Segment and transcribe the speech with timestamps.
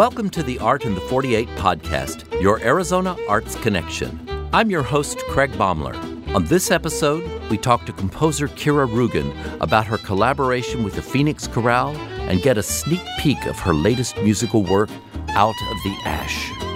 [0.00, 4.18] Welcome to the Art in the 48 podcast, your Arizona Arts Connection.
[4.50, 5.94] I'm your host, Craig Baumler.
[6.34, 9.30] On this episode, we talk to composer Kira Rugen
[9.60, 11.94] about her collaboration with the Phoenix Chorale
[12.30, 14.88] and get a sneak peek of her latest musical work,
[15.32, 16.69] Out of the Ash.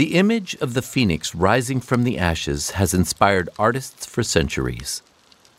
[0.00, 5.02] The image of the phoenix rising from the ashes has inspired artists for centuries.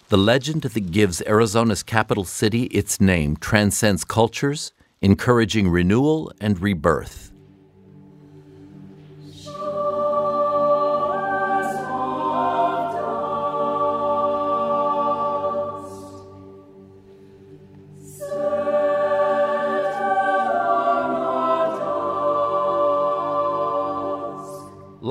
[0.09, 7.30] The legend that gives Arizona's capital city its name transcends cultures, encouraging renewal and rebirth.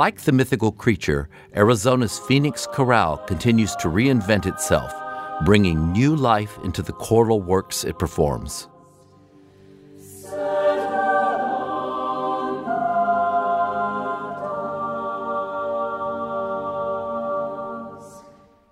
[0.01, 4.95] Like the mythical creature, Arizona's Phoenix Chorale continues to reinvent itself,
[5.45, 8.67] bringing new life into the choral works it performs.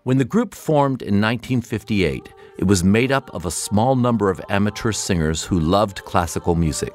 [0.04, 4.40] When the group formed in 1958, it was made up of a small number of
[4.48, 6.94] amateur singers who loved classical music.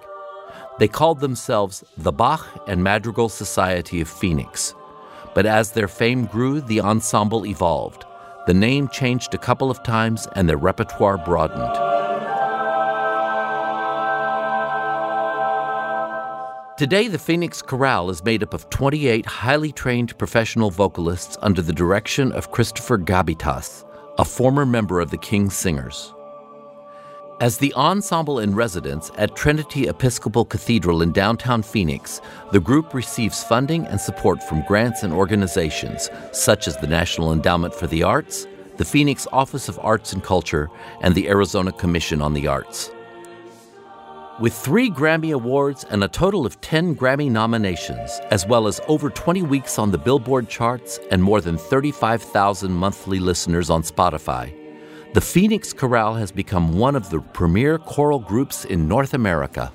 [0.80, 4.74] They called themselves the Bach and Madrigal Society of Phoenix.
[5.36, 8.06] But as their fame grew, the ensemble evolved.
[8.48, 11.74] The name changed a couple of times and their repertoire broadened.
[16.76, 21.72] Today, the Phoenix Chorale is made up of 28 highly trained professional vocalists under the
[21.72, 23.86] direction of Christopher Gabitas,
[24.18, 26.14] a former member of the King's Singers.
[27.40, 33.44] As the ensemble in residence at Trinity Episcopal Cathedral in downtown Phoenix, the group receives
[33.44, 38.48] funding and support from grants and organizations such as the National Endowment for the Arts,
[38.78, 40.70] the Phoenix Office of Arts and Culture,
[41.02, 42.92] and the Arizona Commission on the Arts.
[44.40, 49.10] With three Grammy Awards and a total of 10 Grammy nominations, as well as over
[49.10, 54.63] 20 weeks on the Billboard charts and more than 35,000 monthly listeners on Spotify,
[55.14, 59.72] the Phoenix Chorale has become one of the premier choral groups in North America.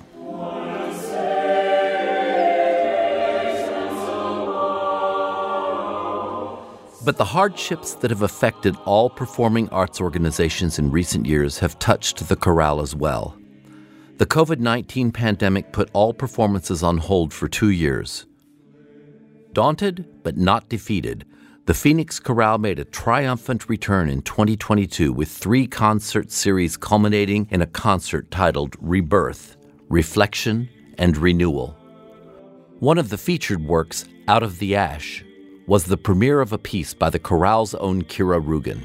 [7.05, 12.27] But the hardships that have affected all performing arts organizations in recent years have touched
[12.27, 13.37] the chorale as well.
[14.17, 18.25] The COVID 19 pandemic put all performances on hold for two years.
[19.53, 21.25] Daunted but not defeated,
[21.69, 27.61] the Phoenix Chorale made a triumphant return in 2022 with three concert series culminating in
[27.61, 29.55] a concert titled Rebirth,
[29.87, 31.77] Reflection, and Renewal.
[32.79, 35.23] One of the featured works, Out of the Ash,
[35.67, 38.81] was the premiere of a piece by the chorale's own Kira Rugen.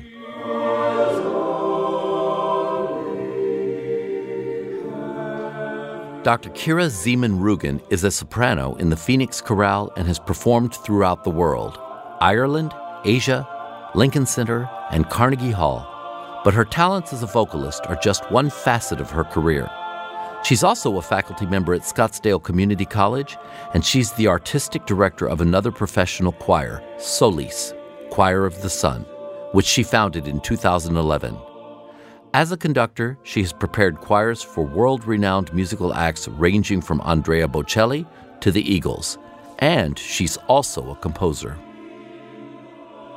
[6.23, 6.51] Dr.
[6.51, 11.31] Kira Zeeman Rugen is a soprano in the Phoenix Chorale and has performed throughout the
[11.31, 11.81] world.
[12.25, 12.73] Ireland,
[13.05, 13.47] Asia,
[13.95, 15.87] Lincoln Center, and Carnegie Hall,
[16.43, 19.69] but her talents as a vocalist are just one facet of her career.
[20.43, 23.37] She's also a faculty member at Scottsdale Community College,
[23.75, 27.75] and she's the artistic director of another professional choir, Solis,
[28.09, 29.03] Choir of the Sun,
[29.53, 31.37] which she founded in 2011.
[32.33, 37.47] As a conductor, she has prepared choirs for world renowned musical acts ranging from Andrea
[37.47, 38.07] Bocelli
[38.41, 39.19] to the Eagles,
[39.59, 41.59] and she's also a composer.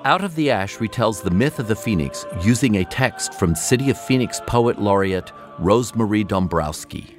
[0.05, 3.89] Out of the Ash retells the myth of the phoenix using a text from City
[3.89, 7.17] of Phoenix poet laureate Rosemarie Dombrowski.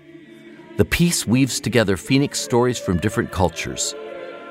[0.77, 3.95] The piece weaves together phoenix stories from different cultures.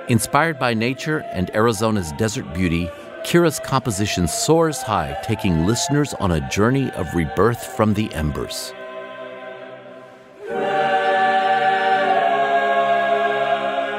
[0.09, 2.89] Inspired by nature and Arizona's desert beauty,
[3.23, 8.73] Kira's composition soars high, taking listeners on a journey of rebirth from the embers.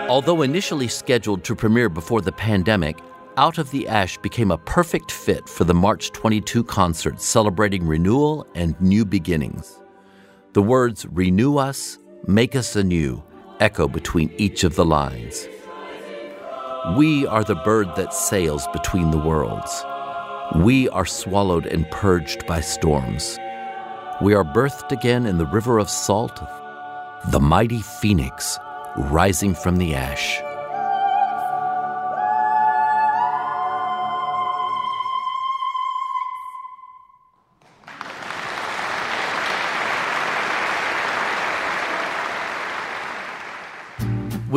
[0.09, 2.99] Although initially scheduled to premiere before the pandemic,
[3.39, 8.45] out of the Ash became a perfect fit for the March 22 concert celebrating renewal
[8.57, 9.79] and new beginnings.
[10.55, 13.23] The words renew us, make us anew
[13.61, 15.47] echo between each of the lines.
[16.97, 19.85] We are the bird that sails between the worlds.
[20.57, 23.39] We are swallowed and purged by storms.
[24.21, 26.43] We are birthed again in the river of salt,
[27.29, 28.59] the mighty phoenix
[28.97, 30.41] rising from the ash.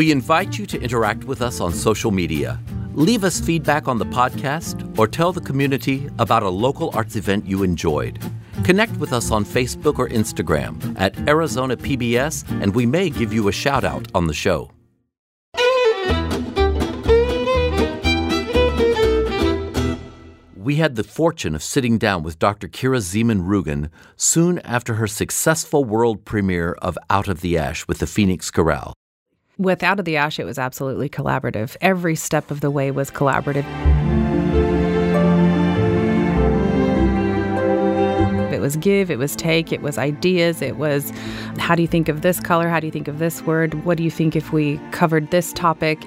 [0.02, 2.60] We invite you to interact with us on social media.
[2.96, 7.46] Leave us feedback on the podcast or tell the community about a local arts event
[7.46, 8.20] you enjoyed.
[8.64, 13.48] Connect with us on Facebook or Instagram at Arizona PBS, and we may give you
[13.48, 14.72] a shout out on the show.
[20.56, 22.68] We had the fortune of sitting down with Dr.
[22.68, 28.00] Kira Zeeman Rugen soon after her successful world premiere of Out of the Ash with
[28.00, 28.96] the Phoenix Chorale.
[29.62, 31.78] With Out of the Ash, it was absolutely collaborative.
[31.82, 33.64] Every step of the way was collaborative.
[38.52, 41.12] It was give, it was take, it was ideas, it was
[41.60, 42.70] how do you think of this color?
[42.70, 43.76] How do you think of this word?
[43.86, 46.04] What do you think if we covered this topic?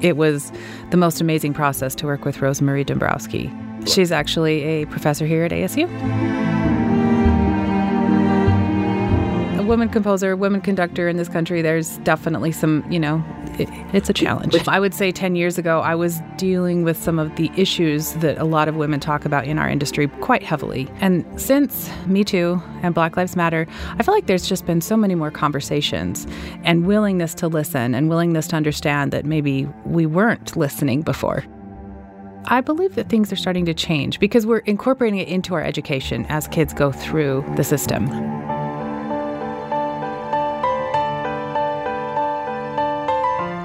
[0.00, 0.50] It was
[0.90, 3.52] the most amazing process to work with Rosemarie Dombrowski.
[3.86, 6.53] She's actually a professor here at ASU.
[9.64, 13.24] Woman composer, woman conductor in this country, there's definitely some, you know,
[13.58, 14.54] it, it's a challenge.
[14.68, 18.38] I would say 10 years ago, I was dealing with some of the issues that
[18.38, 20.88] a lot of women talk about in our industry quite heavily.
[21.00, 23.66] And since Me Too and Black Lives Matter,
[23.98, 26.26] I feel like there's just been so many more conversations
[26.62, 31.44] and willingness to listen and willingness to understand that maybe we weren't listening before.
[32.46, 36.26] I believe that things are starting to change because we're incorporating it into our education
[36.28, 38.06] as kids go through the system.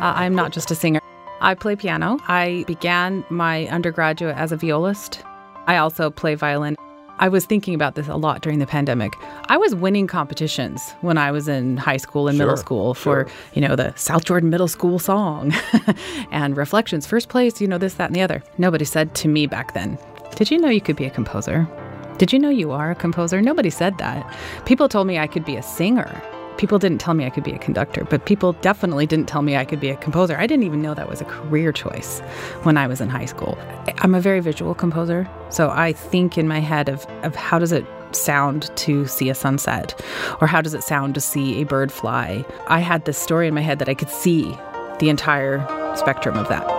[0.01, 1.01] Uh, I'm not just a singer.
[1.41, 2.19] I play piano.
[2.27, 5.21] I began my undergraduate as a violist.
[5.67, 6.75] I also play violin.
[7.21, 9.11] I was thinking about this a lot during the pandemic.
[9.49, 13.27] I was winning competitions when I was in high school and Sure, middle school for,
[13.27, 13.35] sure.
[13.53, 15.53] you know, the South Jordan Middle School song
[16.31, 18.41] and reflections, first place, you know, this, that, and the other.
[18.57, 19.97] Nobody said to me back then,
[20.37, 21.67] Did you know you could be a composer?
[22.17, 23.41] Did you know you are a composer?
[23.41, 24.33] Nobody said that.
[24.65, 26.21] People told me I could be a singer.
[26.59, 29.55] People didn't tell me I could be a conductor, but people definitely didn't tell me
[29.55, 30.35] I could be a composer.
[30.37, 32.19] I didn't even know that was a career choice
[32.63, 33.57] when I was in high school.
[33.99, 37.71] I'm a very visual composer, so I think in my head of, of how does
[37.71, 40.01] it sound to see a sunset
[40.41, 42.43] or how does it sound to see a bird fly.
[42.67, 44.53] I had this story in my head that I could see
[44.99, 45.65] the entire
[45.95, 46.78] spectrum of that.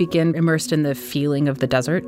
[0.00, 2.02] Begin immersed in the feeling of the desert,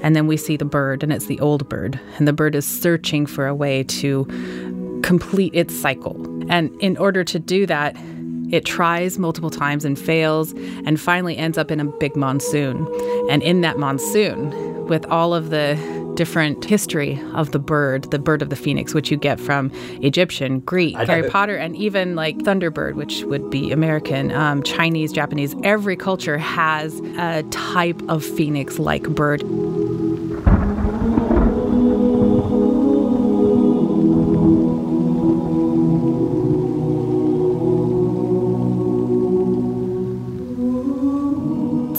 [0.00, 1.98] and then we see the bird, and it's the old bird.
[2.16, 4.24] And the bird is searching for a way to
[5.02, 6.14] complete its cycle.
[6.48, 7.96] And in order to do that,
[8.52, 10.52] it tries multiple times and fails,
[10.86, 12.86] and finally ends up in a big monsoon.
[13.28, 15.74] And in that monsoon, with all of the
[16.14, 19.70] different history of the bird, the bird of the phoenix, which you get from
[20.02, 25.54] Egyptian, Greek, Harry Potter, and even like Thunderbird, which would be American, um, Chinese, Japanese.
[25.62, 29.42] Every culture has a type of phoenix like bird.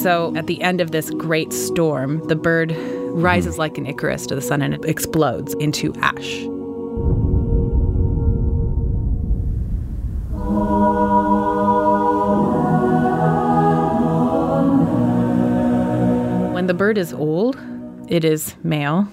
[0.03, 2.71] So at the end of this great storm, the bird
[3.13, 6.43] rises like an Icarus to the sun and it explodes into ash.
[16.53, 17.57] When the bird is old,
[18.07, 19.07] it is male.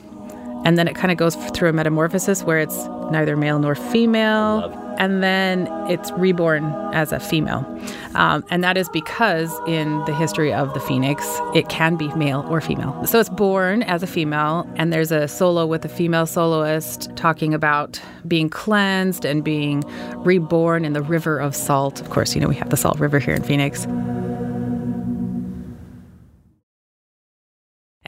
[0.65, 2.77] And then it kind of goes through a metamorphosis where it's
[3.11, 4.80] neither male nor female.
[5.01, 7.67] And then it's reborn as a female.
[8.15, 12.47] Um, and that is because in the history of the phoenix, it can be male
[12.49, 13.07] or female.
[13.07, 17.55] So it's born as a female, and there's a solo with a female soloist talking
[17.55, 19.83] about being cleansed and being
[20.19, 22.01] reborn in the river of salt.
[22.01, 23.87] Of course, you know, we have the Salt River here in Phoenix.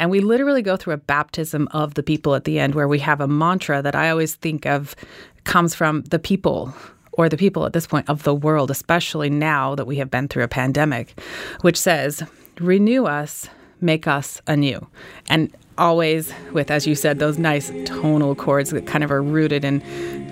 [0.03, 2.99] And we literally go through a baptism of the people at the end where we
[2.99, 4.97] have a mantra that I always think of
[5.45, 6.75] comes from the people
[7.13, 10.27] or the people at this point of the world, especially now that we have been
[10.27, 11.17] through a pandemic,
[11.61, 12.25] which says,
[12.59, 13.49] renew us,
[13.81, 14.85] make us anew.
[15.29, 19.65] And always with, as you said, those nice tonal chords that kind of are rooted
[19.65, 19.83] in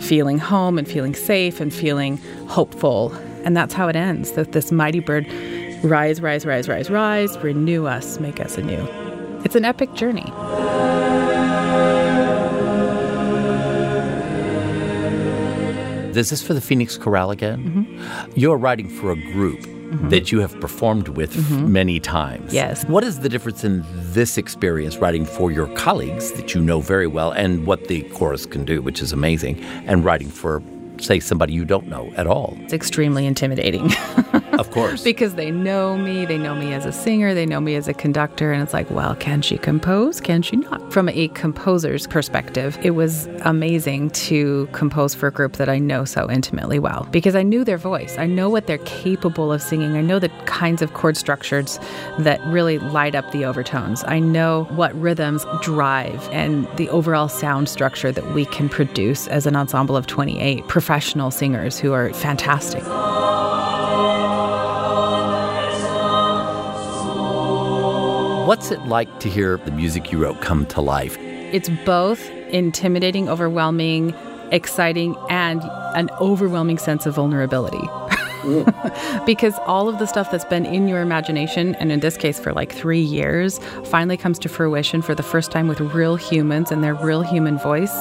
[0.00, 2.16] feeling home and feeling safe and feeling
[2.48, 3.12] hopeful.
[3.44, 5.28] And that's how it ends that this mighty bird
[5.84, 8.99] rise, rise, rise, rise, rise, renew us, make us anew.
[9.44, 10.30] It's an epic journey.
[16.12, 17.86] This is for the Phoenix Chorale again.
[17.88, 18.32] Mm-hmm.
[18.34, 20.08] You're writing for a group mm-hmm.
[20.08, 22.52] that you have performed with f- many times.
[22.52, 22.84] Yes.
[22.86, 27.06] What is the difference in this experience writing for your colleagues that you know very
[27.06, 30.62] well and what the chorus can do, which is amazing, and writing for,
[30.98, 32.56] say, somebody you don't know at all?
[32.60, 33.90] It's extremely intimidating.
[34.60, 35.02] Of course.
[35.02, 36.26] because they know me.
[36.26, 37.32] They know me as a singer.
[37.32, 38.52] They know me as a conductor.
[38.52, 40.20] And it's like, well, can she compose?
[40.20, 40.92] Can she not?
[40.92, 46.04] From a composer's perspective, it was amazing to compose for a group that I know
[46.04, 48.18] so intimately well because I knew their voice.
[48.18, 49.96] I know what they're capable of singing.
[49.96, 51.78] I know the kinds of chord structures
[52.18, 54.04] that really light up the overtones.
[54.06, 59.46] I know what rhythms drive and the overall sound structure that we can produce as
[59.46, 62.82] an ensemble of 28 professional singers who are fantastic.
[68.46, 71.14] What's it like to hear the music you wrote come to life?
[71.18, 74.14] It's both intimidating, overwhelming,
[74.50, 75.62] exciting, and
[75.94, 77.86] an overwhelming sense of vulnerability.
[79.26, 82.52] because all of the stuff that's been in your imagination, and in this case for
[82.52, 86.82] like three years, finally comes to fruition for the first time with real humans and
[86.82, 87.92] their real human voice.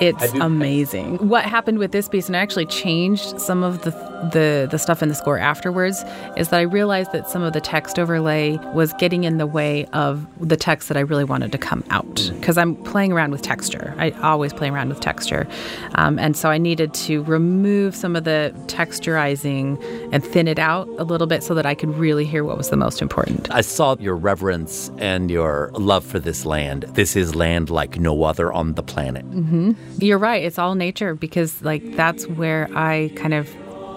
[0.00, 1.28] It's amazing.
[1.28, 3.90] What happened with this piece, and I actually changed some of the
[4.32, 6.04] the the stuff in the score afterwards
[6.36, 9.86] is that I realized that some of the text overlay was getting in the way
[9.92, 13.42] of the text that I really wanted to come out because I'm playing around with
[13.42, 13.94] texture.
[13.98, 15.46] I always play around with texture,
[15.94, 19.69] um, and so I needed to remove some of the texturizing
[20.12, 22.70] and thin it out a little bit so that I could really hear what was
[22.70, 23.52] the most important.
[23.52, 26.84] I saw your reverence and your love for this land.
[26.94, 29.28] This is land like no other on the planet.
[29.30, 29.72] Mm-hmm.
[29.98, 30.42] You're right.
[30.42, 33.48] It's all nature because like that's where I kind of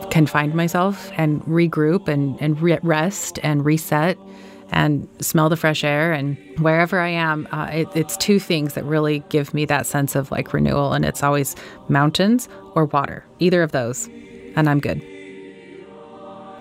[0.09, 4.17] can find myself and regroup and, and re- rest and reset
[4.71, 6.11] and smell the fresh air.
[6.11, 10.15] And wherever I am, uh, it, it's two things that really give me that sense
[10.15, 10.93] of like renewal.
[10.93, 11.55] And it's always
[11.89, 14.09] mountains or water, either of those.
[14.55, 15.01] And I'm good.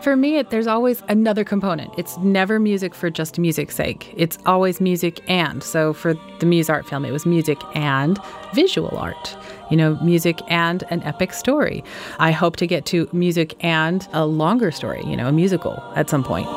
[0.03, 1.95] For me, it, there's always another component.
[1.97, 4.13] It's never music for just music's sake.
[4.17, 5.63] It's always music and.
[5.63, 8.19] So for the Muse art film, it was music and
[8.53, 9.37] visual art.
[9.71, 11.85] You know, music and an epic story.
[12.19, 16.11] I hope to get to music and a longer story, you know, a musical at
[16.11, 16.49] some point.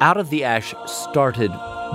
[0.00, 1.52] Out of the Ash started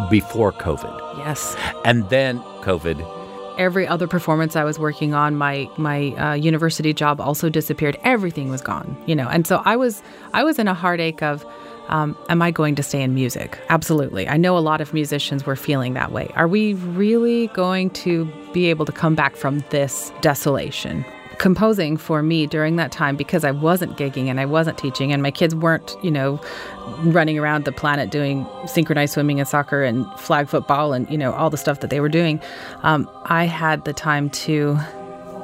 [0.09, 1.17] before COVID.
[1.17, 1.57] Yes.
[1.83, 3.22] And then COVID
[3.57, 7.97] every other performance I was working on, my my uh, university job also disappeared.
[8.03, 9.27] Everything was gone, you know.
[9.27, 10.01] And so I was
[10.33, 11.45] I was in a heartache of,
[11.89, 13.59] um, am I going to stay in music?
[13.69, 14.27] Absolutely.
[14.27, 16.31] I know a lot of musicians were feeling that way.
[16.35, 21.05] Are we really going to be able to come back from this desolation?
[21.37, 25.21] Composing for me during that time because I wasn't gigging and I wasn't teaching and
[25.21, 26.39] my kids weren't, you know,
[27.03, 31.33] running around the planet doing synchronized swimming and soccer and flag football and you know
[31.33, 32.41] all the stuff that they were doing.
[32.83, 34.77] Um, i had the time to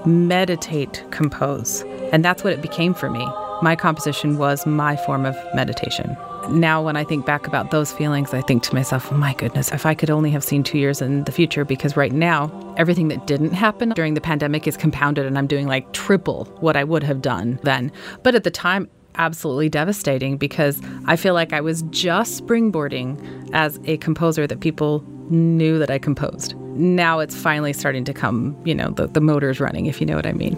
[0.05, 3.27] meditate compose and that's what it became for me
[3.61, 6.15] my composition was my form of meditation
[6.49, 9.71] now when i think back about those feelings i think to myself oh my goodness
[9.71, 13.07] if i could only have seen two years in the future because right now everything
[13.07, 16.83] that didn't happen during the pandemic is compounded and i'm doing like triple what i
[16.83, 17.91] would have done then
[18.23, 23.79] but at the time absolutely devastating because I feel like I was just springboarding as
[23.85, 26.55] a composer that people knew that I composed.
[26.75, 30.15] Now it's finally starting to come, you know, the, the motor's running, if you know
[30.15, 30.57] what I mean.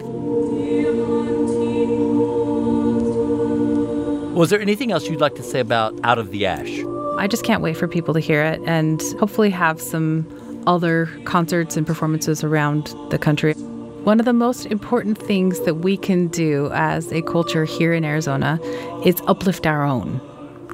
[4.34, 6.82] Was there anything else you'd like to say about Out of the Ash?
[7.18, 10.26] I just can't wait for people to hear it and hopefully have some
[10.66, 13.52] other concerts and performances around the country.
[13.52, 18.06] One of the most important things that we can do as a culture here in
[18.06, 18.58] Arizona
[19.04, 20.18] is uplift our own.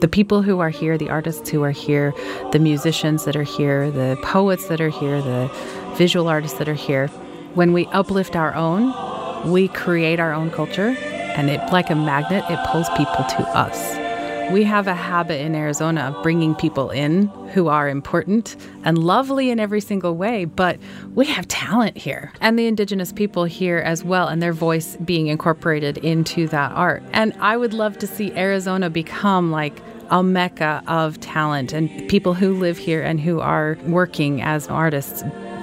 [0.00, 2.14] The people who are here, the artists who are here,
[2.52, 5.50] the musicians that are here, the poets that are here, the
[5.96, 7.08] visual artists that are here.
[7.54, 8.94] When we uplift our own,
[9.50, 10.96] we create our own culture,
[11.37, 13.97] and it, like a magnet, it pulls people to us.
[14.50, 19.50] We have a habit in Arizona of bringing people in who are important and lovely
[19.50, 20.78] in every single way, but
[21.14, 25.26] we have talent here and the indigenous people here as well, and their voice being
[25.26, 27.02] incorporated into that art.
[27.12, 32.32] And I would love to see Arizona become like a mecca of talent and people
[32.32, 35.23] who live here and who are working as artists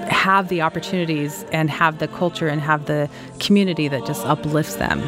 [0.10, 5.01] have the opportunities and have the culture and have the community that just uplifts them.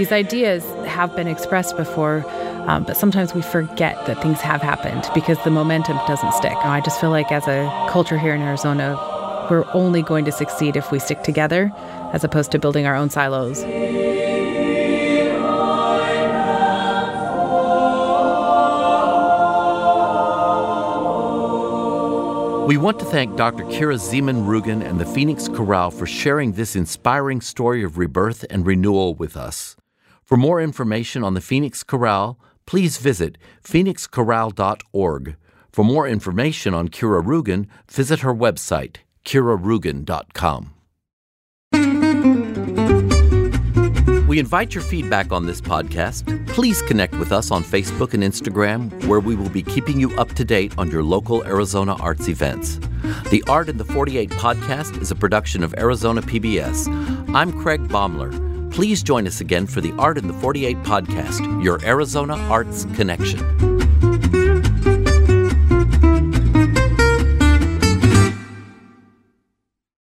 [0.00, 2.24] These ideas have been expressed before,
[2.66, 6.56] um, but sometimes we forget that things have happened because the momentum doesn't stick.
[6.56, 8.96] I just feel like as a culture here in Arizona,
[9.50, 11.70] we're only going to succeed if we stick together
[12.14, 13.62] as opposed to building our own silos.
[22.66, 23.64] We want to thank Dr.
[23.64, 28.64] Kira Zeeman Rugen and the Phoenix Chorale for sharing this inspiring story of rebirth and
[28.64, 29.76] renewal with us.
[30.30, 35.36] For more information on the Phoenix Chorale, please visit phoenixchorale.org.
[35.72, 40.74] For more information on Kira Rugen, visit her website, kirarugen.com.
[44.28, 46.46] We invite your feedback on this podcast.
[46.46, 50.34] Please connect with us on Facebook and Instagram, where we will be keeping you up
[50.34, 52.78] to date on your local Arizona arts events.
[53.30, 56.86] The Art in the 48 podcast is a production of Arizona PBS.
[57.34, 58.49] I'm Craig Baumler.
[58.70, 63.69] Please join us again for the Art in the 48 podcast, your Arizona Arts Connection.